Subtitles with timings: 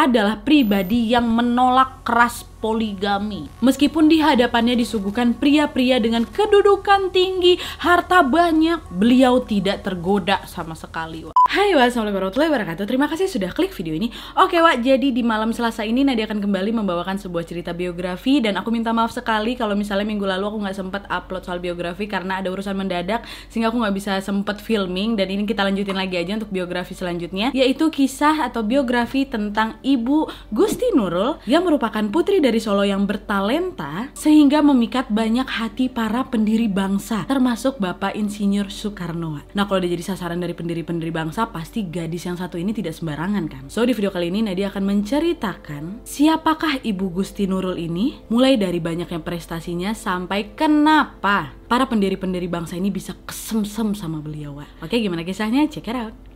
[0.00, 3.48] adalah pribadi yang menolak keras poligami.
[3.64, 11.24] Meskipun di hadapannya disuguhkan pria-pria dengan kedudukan tinggi, harta banyak, beliau tidak tergoda sama sekali.
[11.26, 11.34] Wak.
[11.50, 12.84] Hai wassalamualaikum warahmatullahi wabarakatuh.
[12.86, 14.12] Terima kasih sudah klik video ini.
[14.38, 18.54] Oke Wak, jadi di malam Selasa ini Nadia akan kembali membawakan sebuah cerita biografi dan
[18.60, 22.38] aku minta maaf sekali kalau misalnya minggu lalu aku nggak sempat upload soal biografi karena
[22.42, 26.36] ada urusan mendadak sehingga aku nggak bisa sempet filming dan ini kita lanjutin lagi aja
[26.36, 32.49] untuk biografi selanjutnya yaitu kisah atau biografi tentang Ibu Gusti Nurul yang merupakan putri dari
[32.50, 39.38] dari Solo yang bertalenta sehingga memikat banyak hati para pendiri bangsa termasuk Bapak Insinyur Soekarno.
[39.54, 43.46] Nah kalau dia jadi sasaran dari pendiri-pendiri bangsa pasti gadis yang satu ini tidak sembarangan
[43.46, 43.62] kan.
[43.70, 48.82] So di video kali ini Nadia akan menceritakan siapakah Ibu Gusti Nurul ini mulai dari
[48.82, 54.58] banyaknya prestasinya sampai kenapa para pendiri-pendiri bangsa ini bisa kesemsem sama beliau.
[54.82, 55.70] Oke gimana kisahnya?
[55.70, 56.29] Check it out.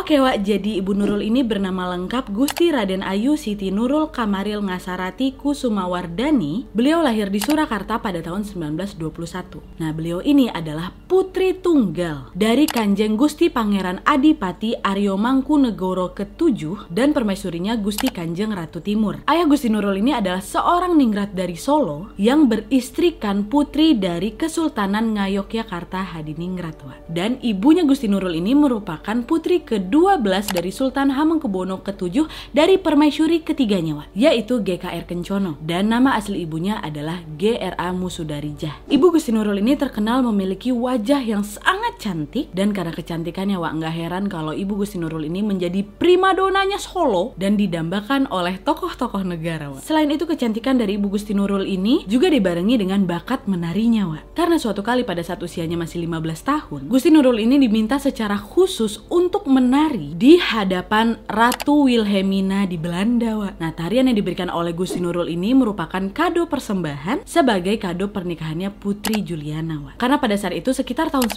[0.00, 5.36] Oke Wak, jadi Ibu Nurul ini bernama lengkap Gusti Raden Ayu Siti Nurul Kamaril Ngasarati
[5.36, 6.72] Kusumawardani.
[6.72, 9.60] Beliau lahir di Surakarta pada tahun 1921.
[9.76, 17.12] Nah, beliau ini adalah putri tunggal dari Kanjeng Gusti Pangeran Adipati Aryo Mangkunegoro ke-7 dan
[17.12, 19.20] permaisurinya Gusti Kanjeng Ratu Timur.
[19.28, 26.16] Ayah Gusti Nurul ini adalah seorang ningrat dari Solo yang beristrikan putri dari Kesultanan Ngayogyakarta
[26.16, 27.04] Hadiningrat.
[27.04, 33.42] Dan ibunya Gusti Nurul ini merupakan putri ke ke-12 dari Sultan Hamengkubuwono ke-7 dari permaisuri
[33.42, 35.58] ketiganya, yaitu GKR Kencono.
[35.58, 38.86] Dan nama asli ibunya adalah GRA Musudarijah.
[38.86, 43.94] Ibu Gusti Nurul ini terkenal memiliki wajah yang sangat cantik dan karena kecantikannya, Wak, nggak
[43.94, 49.86] heran kalau Ibu Gusti Nurul ini menjadi primadonanya Solo dan didambakan oleh tokoh-tokoh negara, Wak.
[49.86, 54.34] Selain itu kecantikan dari Ibu Gusti Nurul ini juga dibarengi dengan bakat menarinya, Wak.
[54.34, 59.06] Karena suatu kali pada saat usianya masih 15 tahun, Gusti Nurul ini diminta secara khusus
[59.06, 63.36] untuk men menari di hadapan Ratu Wilhelmina di Belanda.
[63.36, 63.60] Wak.
[63.60, 69.20] Nah, tarian yang diberikan oleh Gusti Nurul ini merupakan kado persembahan sebagai kado pernikahannya Putri
[69.20, 69.78] Juliana.
[69.84, 70.00] Wak.
[70.00, 71.28] Karena pada saat itu sekitar tahun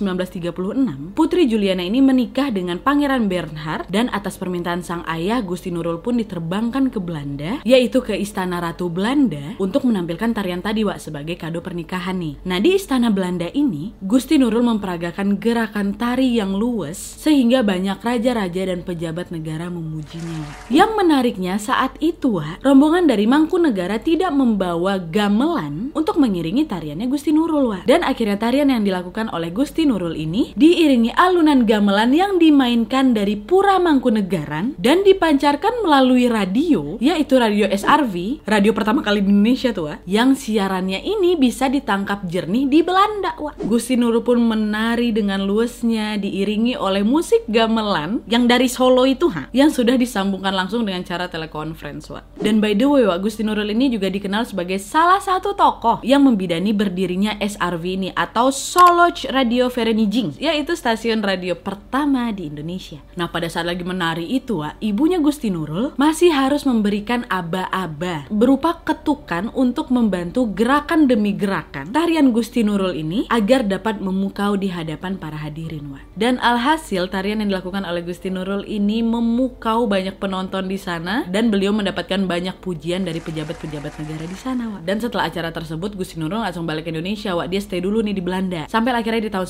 [0.58, 6.02] 1936, Putri Juliana ini menikah dengan Pangeran Bernhard dan atas permintaan sang ayah Gusti Nurul
[6.02, 11.38] pun diterbangkan ke Belanda, yaitu ke Istana Ratu Belanda untuk menampilkan tarian tadi Wak sebagai
[11.38, 12.36] kado pernikahan nih.
[12.50, 18.34] Nah, di Istana Belanda ini, Gusti Nurul memperagakan gerakan tari yang luwes sehingga banyak raja
[18.34, 20.44] raja-raja dan pejabat negara memujinya.
[20.68, 27.70] Yang menariknya saat itu, rombongan dari Mangkunegara tidak membawa gamelan untuk mengiringi tariannya Gusti Nurul.
[27.70, 27.84] Wah.
[27.86, 33.40] Dan akhirnya tarian yang dilakukan oleh Gusti Nurul ini diiringi alunan gamelan yang dimainkan dari
[33.40, 39.88] Pura Mangkunegaran dan dipancarkan melalui radio, yaitu radio SRV, radio pertama kali di Indonesia tuh,
[39.88, 43.38] wah, yang siarannya ini bisa ditangkap jernih di Belanda.
[43.40, 43.56] Wah.
[43.64, 49.48] Gusti Nurul pun menari dengan luasnya diiringi oleh musik gamelan yang dari Solo itu ha,
[49.56, 52.42] yang sudah disambungkan langsung dengan cara telekonferensi Wak.
[52.42, 56.26] Dan by the way Wak, Gusti Nurul ini juga dikenal sebagai salah satu tokoh yang
[56.26, 63.02] membidani berdirinya SRV ini atau Solo Radio Vereniging, yaitu stasiun radio pertama di Indonesia.
[63.20, 68.82] Nah pada saat lagi menari itu Wak, ibunya Gusti Nurul masih harus memberikan aba-aba berupa
[68.86, 75.18] ketukan untuk membantu gerakan demi gerakan tarian Gusti Nurul ini agar dapat memukau di hadapan
[75.18, 76.04] para hadirin Wak.
[76.14, 81.50] Dan alhasil tarian yang dilakukan oleh Gusti Nurul ini memukau banyak penonton di sana dan
[81.50, 84.82] beliau mendapatkan banyak pujian dari pejabat-pejabat negara di sana, Wak.
[84.86, 87.50] Dan setelah acara tersebut, Gusti Nurul langsung balik ke Indonesia, Wak.
[87.50, 88.66] Dia stay dulu nih di Belanda.
[88.70, 89.48] Sampai akhirnya di tahun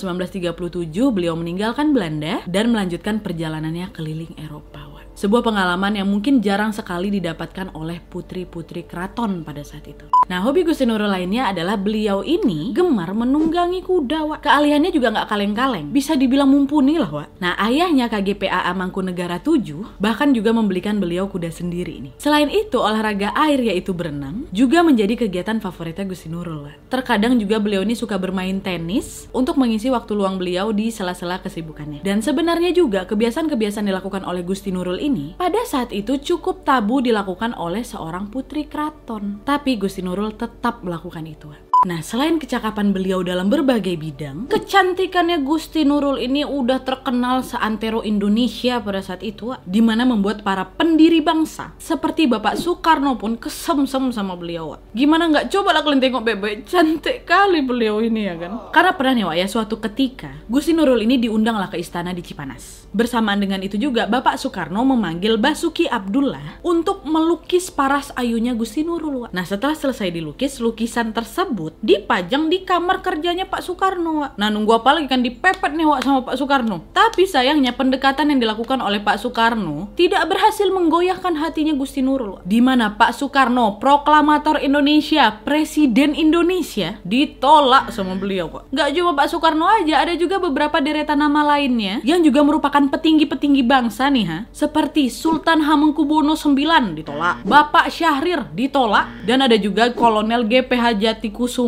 [0.74, 4.83] 1937 beliau meninggalkan Belanda dan melanjutkan perjalanannya keliling Eropa.
[5.14, 10.10] Sebuah pengalaman yang mungkin jarang sekali didapatkan oleh putri-putri keraton pada saat itu.
[10.26, 14.40] Nah, hobi Gusti Nurul lainnya adalah beliau ini gemar menunggangi kuda, Wak.
[14.42, 15.94] Keahliannya juga nggak kaleng-kaleng.
[15.94, 17.30] Bisa dibilang mumpuni lah, Wak.
[17.38, 22.10] Nah, ayahnya KGPA Mangkunegara 7 bahkan juga membelikan beliau kuda sendiri ini.
[22.18, 26.90] Selain itu, olahraga air yaitu berenang juga menjadi kegiatan favoritnya Gusti Nurul, Wak.
[26.90, 32.02] Terkadang juga beliau ini suka bermain tenis untuk mengisi waktu luang beliau di sela-sela kesibukannya.
[32.02, 37.52] Dan sebenarnya juga kebiasaan-kebiasaan dilakukan oleh Gusti Nurul ini pada saat itu cukup tabu dilakukan
[37.60, 39.44] oleh seorang putri keraton.
[39.44, 41.52] Tapi Gusti Nurul tetap melakukan itu.
[41.84, 48.80] Nah, selain kecakapan beliau dalam berbagai bidang, kecantikannya Gusti Nurul ini udah terkenal seantero Indonesia
[48.80, 54.40] pada saat itu, di mana membuat para pendiri bangsa seperti Bapak Soekarno pun kesemsem sama
[54.40, 54.80] beliau.
[54.96, 58.72] Gimana nggak coba lah kalian tengok bebe, cantik kali beliau ini ya kan?
[58.72, 62.88] Karena pernah nih Wak ya suatu ketika Gusti Nurul ini diundanglah ke istana di Cipanas.
[62.96, 69.28] Bersamaan dengan itu juga Bapak Soekarno memanggil Basuki Abdullah untuk melukis paras ayunya Gusti Nurul.
[69.28, 69.36] Wak.
[69.36, 74.24] Nah, setelah selesai dilukis, lukisan tersebut tersebut dipajang di kamar kerjanya Pak Soekarno.
[74.24, 74.32] Wak.
[74.38, 76.78] Nah nunggu apa lagi kan dipepet nih Wak sama Pak Soekarno.
[76.94, 82.40] Tapi sayangnya pendekatan yang dilakukan oleh Pak Soekarno tidak berhasil menggoyahkan hatinya Gusti Nurul.
[82.46, 88.72] Di mana Pak Soekarno, proklamator Indonesia, Presiden Indonesia, ditolak sama beliau Wak.
[88.72, 93.64] Gak cuma Pak Soekarno aja, ada juga beberapa deretan nama lainnya yang juga merupakan petinggi-petinggi
[93.64, 94.38] bangsa nih ha.
[94.52, 101.63] Seperti Sultan Hamengkubuwono IX ditolak, Bapak Syahrir ditolak, dan ada juga Kolonel GPH Jatikusumo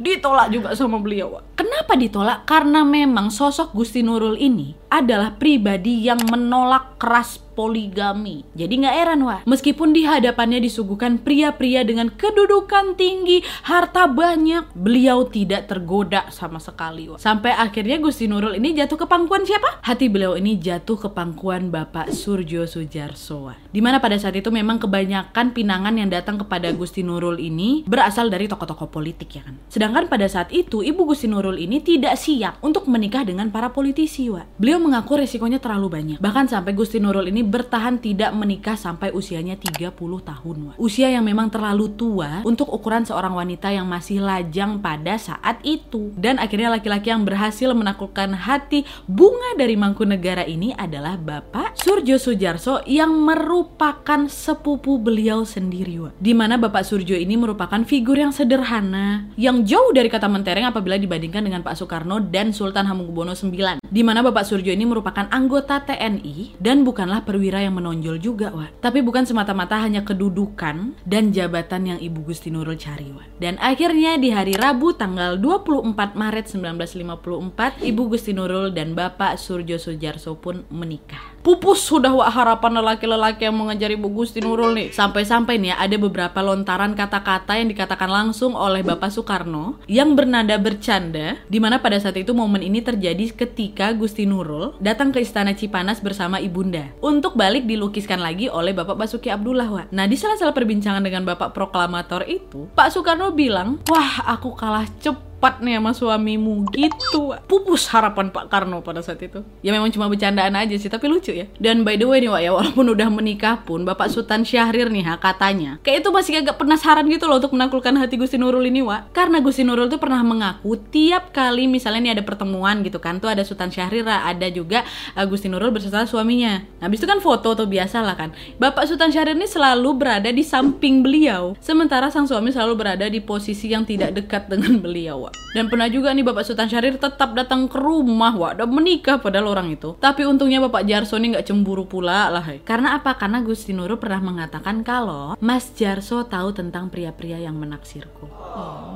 [0.00, 1.42] ditolak juga sama beliau.
[1.54, 2.46] Kenapa ditolak?
[2.46, 8.48] Karena memang sosok Gusti Nurul ini adalah pribadi yang menolak keras poligami.
[8.56, 15.28] Jadi nggak heran wah, meskipun di hadapannya disuguhkan pria-pria dengan kedudukan tinggi, harta banyak, beliau
[15.28, 17.20] tidak tergoda sama sekali wah.
[17.20, 19.84] Sampai akhirnya Gusti Nurul ini jatuh ke pangkuan siapa?
[19.84, 23.52] Hati beliau ini jatuh ke pangkuan Bapak Surjo Sujarso.
[23.68, 28.32] Di mana pada saat itu memang kebanyakan pinangan yang datang kepada Gusti Nurul ini berasal
[28.32, 29.60] dari tokoh-tokoh politik ya kan.
[29.68, 34.32] Sedangkan pada saat itu Ibu Gusti Nurul ini tidak siap untuk menikah dengan para politisi
[34.32, 34.48] wah.
[34.56, 36.18] Beliau mengaku resikonya terlalu banyak.
[36.24, 40.78] Bahkan sampai Gusti Nurul ini bertahan tidak menikah sampai usianya 30 tahun.
[40.78, 46.14] Usia yang memang terlalu tua untuk ukuran seorang wanita yang masih lajang pada saat itu.
[46.14, 52.86] Dan akhirnya laki-laki yang berhasil menaklukkan hati bunga dari Mangkunegara ini adalah Bapak Surjo Sujarso
[52.86, 55.98] yang merupakan sepupu beliau sendiri.
[56.06, 56.12] Wak.
[56.22, 60.94] Di mana Bapak Surjo ini merupakan figur yang sederhana, yang jauh dari kata mentereng apabila
[60.94, 63.82] dibandingkan dengan Pak Soekarno dan Sultan Hamengkubuwono IX.
[63.90, 68.84] Di mana Bapak Surjo ini merupakan anggota TNI dan bukanlah perwira yang menonjol juga, Wak.
[68.84, 73.40] Tapi bukan semata-mata hanya kedudukan dan jabatan yang Ibu Gusti Nurul cari, Wak.
[73.40, 79.80] Dan akhirnya di hari Rabu tanggal 24 Maret 1954, Ibu Gusti Nurul dan Bapak Surjo
[79.80, 81.39] Sujarso pun menikah.
[81.40, 84.88] Pupus sudah wak harapan lelaki-lelaki yang mengejar Ibu Gusti Nurul nih.
[84.92, 90.60] Sampai-sampai nih ya, ada beberapa lontaran kata-kata yang dikatakan langsung oleh Bapak Soekarno yang bernada
[90.60, 95.56] bercanda, di mana pada saat itu momen ini terjadi ketika Gusti Nurul datang ke Istana
[95.56, 99.72] Cipanas bersama ibunda untuk balik dilukiskan lagi oleh Bapak Basuki Abdullah.
[99.72, 99.86] Wak.
[99.96, 105.29] Nah di salah-salah perbincangan dengan Bapak Proklamator itu, Pak Soekarno bilang, wah aku kalah cepat
[105.40, 107.32] cepat nih sama suamimu gitu.
[107.48, 109.40] Pupus harapan Pak Karno pada saat itu.
[109.64, 111.48] Ya memang cuma bercandaan aja sih tapi lucu ya.
[111.56, 115.00] Dan by the way nih Wak ya walaupun udah menikah pun Bapak Sultan Syahrir nih
[115.08, 115.80] ha katanya.
[115.80, 119.16] Kayak itu masih agak penasaran gitu loh untuk menaklukkan hati Gusti Nurul ini Wak.
[119.16, 123.32] Karena Gusti Nurul tuh pernah mengaku tiap kali misalnya nih ada pertemuan gitu kan tuh
[123.32, 124.84] ada Sultan Syahrir ada juga
[125.16, 126.60] uh, Gusti Nurul beserta suaminya.
[126.84, 128.36] Nah habis itu kan foto tuh biasa lah kan.
[128.60, 131.56] Bapak Sultan Syahrir ini selalu berada di samping beliau.
[131.64, 135.54] Sementara sang suami selalu berada di posisi yang tidak dekat dengan beliau Wak.
[135.54, 139.54] Dan pernah juga nih Bapak Sultan Syahrir tetap datang ke rumah, wah, udah menikah padahal
[139.54, 139.94] orang itu.
[139.98, 142.42] Tapi untungnya Bapak Jarso ini nggak cemburu pula lah.
[142.66, 143.14] Karena apa?
[143.14, 148.26] Karena Gusti Nurul pernah mengatakan kalau Mas Jarso tahu tentang pria-pria yang menaksirku.
[148.26, 148.89] Oh.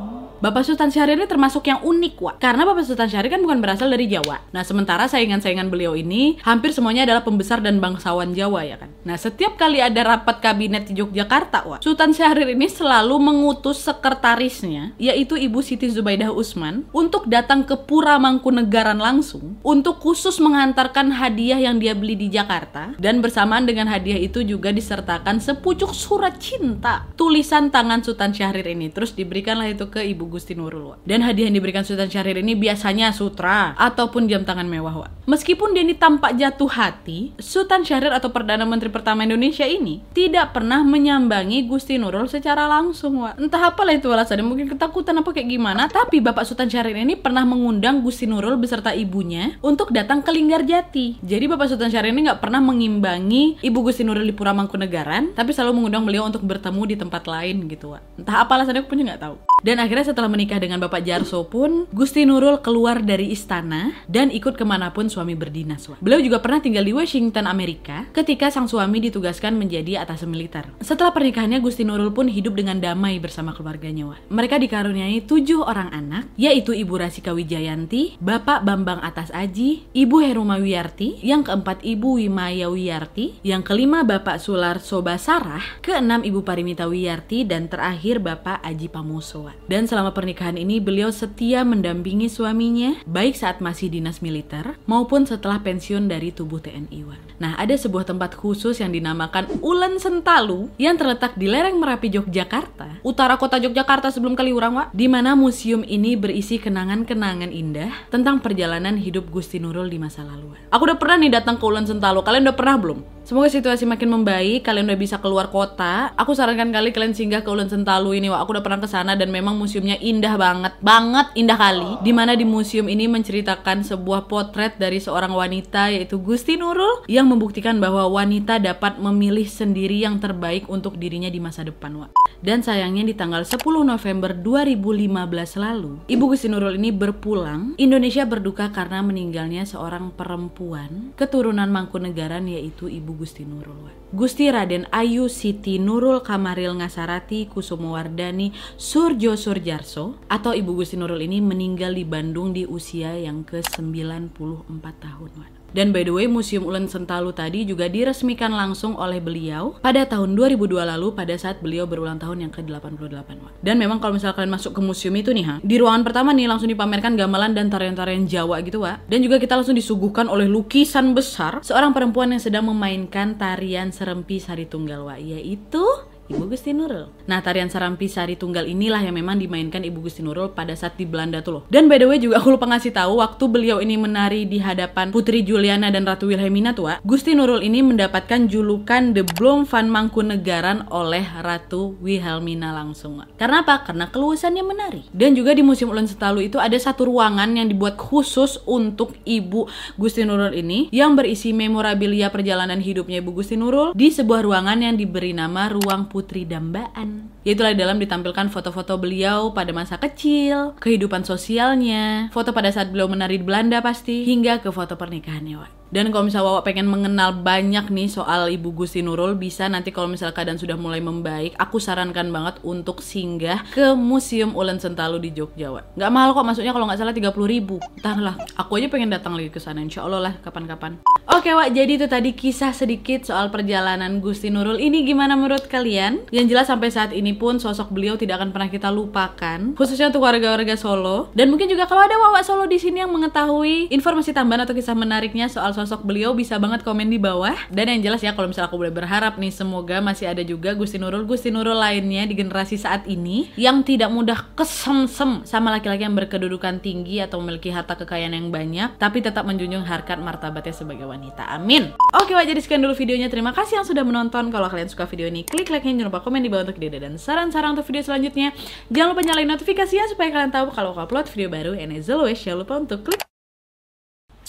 [0.45, 2.37] Bapak Sultan Syahrir ini termasuk yang unik, Wak.
[2.37, 4.45] Karena Bapak Sultan Syahrir kan bukan berasal dari Jawa.
[4.53, 8.93] Nah, sementara saingan-saingan beliau ini hampir semuanya adalah pembesar dan bangsawan Jawa ya kan.
[9.09, 14.93] Nah, setiap kali ada rapat kabinet di Yogyakarta, Wak, Sultan Syahrir ini selalu mengutus sekretarisnya,
[15.01, 21.57] yaitu Ibu Siti Zubaidah Usman, untuk datang ke Pura Mangkunegaran langsung untuk khusus mengantarkan hadiah
[21.57, 27.09] yang dia beli di Jakarta dan bersamaan dengan hadiah itu juga disertakan sepucuk surat cinta
[27.17, 28.93] tulisan tangan Sultan Syahrir ini.
[28.93, 30.91] Terus diberikanlah itu ke Ibu Gusti Nurul.
[30.91, 31.07] Wak.
[31.07, 35.07] Dan hadiah yang diberikan Sultan Syahrir ini biasanya sutra ataupun jam tangan mewah.
[35.07, 35.31] Wak.
[35.31, 40.83] Meskipun ini tampak jatuh hati, Sultan Syahrir atau Perdana Menteri pertama Indonesia ini tidak pernah
[40.83, 43.23] menyambangi Gusti Nurul secara langsung.
[43.23, 43.39] Wak.
[43.39, 45.87] Entah apalah itu alasannya, mungkin ketakutan apa kayak gimana.
[45.87, 51.23] Tapi Bapak Sultan Syahrir ini pernah mengundang Gusti Nurul beserta ibunya untuk datang ke Linggarjati.
[51.23, 55.55] Jadi Bapak Sultan Syahrir ini nggak pernah mengimbangi Ibu Gusti Nurul di Pura Mangkunegaran, tapi
[55.55, 57.95] selalu mengundang beliau untuk bertemu di tempat lain gitu.
[57.95, 58.03] Wak.
[58.19, 59.37] Entah apa alasannya aku punya nggak tahu.
[59.65, 64.59] Dan akhirnya setelah menikah dengan Bapak Jarso pun, Gusti Nurul keluar dari istana dan ikut
[64.59, 65.87] ke mana pun suami berdinas.
[66.03, 70.67] Beliau juga pernah tinggal di Washington, Amerika ketika sang suami ditugaskan menjadi atas militer.
[70.83, 74.11] Setelah pernikahannya, Gusti Nurul pun hidup dengan damai bersama keluarganya.
[74.11, 74.21] Wah.
[74.29, 80.59] Mereka dikaruniai tujuh orang anak, yaitu Ibu Rasika Wijayanti, Bapak Bambang Atas Aji, Ibu Heruma
[80.59, 87.47] Wiyarti, yang keempat Ibu Wimaya Wiyarti, yang kelima Bapak Sular Sobasarah, keenam Ibu Parimita Wiyarti,
[87.47, 89.47] dan terakhir Bapak Aji Pamuso.
[89.69, 95.63] Dan selama pernikahan ini beliau setia mendampingi suaminya baik saat masih dinas militer maupun setelah
[95.63, 97.23] pensiun dari tubuh TNI Wan.
[97.39, 103.01] Nah, ada sebuah tempat khusus yang dinamakan Ulen Sentalu yang terletak di lereng Merapi Yogyakarta,
[103.07, 108.99] utara kota Yogyakarta sebelum Kaliurang, Wak, di mana museum ini berisi kenangan-kenangan indah tentang perjalanan
[108.99, 110.59] hidup Gusti Nurul di masa lalu.
[110.75, 112.27] Aku udah pernah nih datang ke Ulen Sentalu.
[112.27, 113.01] Kalian udah pernah belum?
[113.25, 116.13] Semoga situasi makin membaik, kalian udah bisa keluar kota.
[116.21, 118.45] Aku sarankan kali kalian singgah ke Ulen Sentalu ini, Wak.
[118.45, 119.61] Aku udah pernah ke sana dan memang memang
[119.99, 121.91] indah banget, banget indah kali.
[122.03, 127.31] Di mana di museum ini menceritakan sebuah potret dari seorang wanita yaitu Gusti Nurul yang
[127.31, 132.11] membuktikan bahwa wanita dapat memilih sendiri yang terbaik untuk dirinya di masa depan, Wak.
[132.45, 137.75] Dan sayangnya di tanggal 10 November 2015 lalu, Ibu Gusti Nurul ini berpulang.
[137.81, 143.89] Indonesia berduka karena meninggalnya seorang perempuan keturunan Mangkunegaran yaitu Ibu Gusti Nurul.
[143.89, 144.04] Wak.
[144.15, 151.43] Gusti Raden Ayu Siti Nurul Kamaril Ngasarati Kusumowardani Surjo Surjarso atau Ibu Gusti Nurul ini
[151.43, 155.64] meninggal di Bandung di usia yang ke-94 tahun.
[155.75, 160.39] Dan by the way, Museum Ulen Sentalu tadi juga diresmikan langsung oleh beliau pada tahun
[160.39, 163.59] 2002 lalu pada saat beliau berulang tahun yang ke-88.
[163.59, 166.47] Dan memang kalau misalnya kalian masuk ke museum itu nih, ha, di ruangan pertama nih
[166.47, 169.11] langsung dipamerkan gamelan dan tarian-tarian Jawa gitu, Wak.
[169.11, 174.39] Dan juga kita langsung disuguhkan oleh lukisan besar seorang perempuan yang sedang memainkan tarian serempi
[174.39, 175.83] sari tunggal, Wak, yaitu
[176.25, 177.13] Ibu Gusti Nurul.
[177.29, 181.05] Nah, tarian Sarampi Sari Tunggal inilah yang memang dimainkan Ibu Gusti Nurul pada saat di
[181.05, 181.63] Belanda tuh loh.
[181.69, 185.13] Dan by the way juga aku lupa ngasih tahu waktu beliau ini menari di hadapan
[185.13, 189.93] Putri Juliana dan Ratu Wilhelmina tuh, Wak, Gusti Nurul ini mendapatkan julukan The Bloom van
[189.93, 193.21] Mangkunegaran oleh Ratu Wilhelmina langsung.
[193.21, 193.37] Wak.
[193.37, 193.85] Karena apa?
[193.85, 195.05] Karena keluasannya menari.
[195.13, 199.69] Dan juga di Museum Ulen Setalu itu ada satu ruangan yang dibuat khusus untuk Ibu
[200.01, 204.97] Gusti Nurul ini yang berisi memorabilia perjalanan hidupnya Ibu Gusti Nurul di sebuah ruangan yang
[204.97, 207.43] diberi nama Ruang Putri Dambaan.
[207.43, 213.11] Yaitulah di dalam ditampilkan foto-foto beliau pada masa kecil, kehidupan sosialnya, foto pada saat beliau
[213.11, 215.84] menari di Belanda pasti, hingga ke foto pernikahannya, Wak.
[215.91, 220.09] Dan kalau misalnya Wawa pengen mengenal banyak nih soal Ibu Gusti Nurul, bisa nanti kalau
[220.09, 225.31] misalnya keadaan sudah mulai membaik, aku sarankan banget untuk singgah ke Museum Ulen Sentalu di
[225.35, 225.95] Jogja, Wak.
[225.99, 227.77] Nggak mahal kok, masuknya kalau nggak salah 30 ribu.
[228.01, 231.03] Entahlah, aku aja pengen datang lagi ke sana, insya Allah lah kapan-kapan.
[231.25, 234.77] Oke, Wak, jadi itu tadi kisah sedikit soal perjalanan Gusti Nurul.
[234.77, 236.29] Ini gimana menurut kalian?
[236.29, 240.21] Yang jelas sampai saat ini pun sosok beliau tidak akan pernah kita lupakan, khususnya untuk
[240.21, 241.33] warga-warga Solo.
[241.33, 244.93] Dan mungkin juga kalau ada Wawa Solo di sini yang mengetahui informasi tambahan atau kisah
[244.93, 247.53] menariknya soal sosok beliau bisa banget komen di bawah.
[247.69, 250.97] Dan yang jelas ya kalau misalnya aku boleh berharap nih semoga masih ada juga Gusti
[250.97, 256.17] Nurul Gusti Nurul lainnya di generasi saat ini yang tidak mudah kesemsem sama laki-laki yang
[256.17, 261.45] berkedudukan tinggi atau memiliki harta kekayaan yang banyak tapi tetap menjunjung harkat martabatnya sebagai wanita.
[261.53, 261.93] Amin.
[262.17, 263.29] Oke, wah jadi sekian dulu videonya.
[263.29, 264.49] Terima kasih yang sudah menonton.
[264.49, 267.21] Kalau kalian suka video ini, klik like-nya, jangan lupa komen di bawah untuk ide dan
[267.21, 268.57] saran-saran untuk video selanjutnya.
[268.89, 271.73] Jangan lupa nyalain notifikasinya supaya kalian tahu kalau aku upload video baru.
[271.77, 273.21] And as always, jangan lupa untuk klik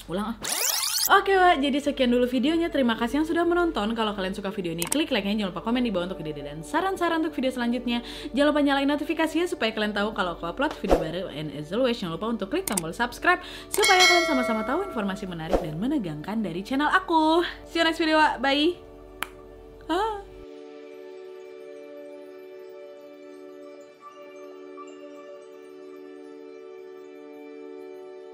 [0.06, 0.65] ulang ah.
[1.06, 2.74] Oke Wak, jadi sekian dulu videonya.
[2.74, 3.94] Terima kasih yang sudah menonton.
[3.94, 5.38] Kalau kalian suka video ini, klik like-nya.
[5.38, 8.02] Jangan lupa komen di bawah untuk ide dan saran-saran untuk video selanjutnya.
[8.34, 11.30] Jangan lupa nyalain notifikasinya supaya kalian tahu kalau aku upload video baru.
[11.30, 13.38] And as always, jangan lupa untuk klik tombol subscribe
[13.70, 17.46] supaya kalian sama-sama tahu informasi menarik dan menegangkan dari channel aku.
[17.70, 18.42] See you next video, Wak.
[18.42, 18.74] Bye.
[19.86, 20.35] Ah.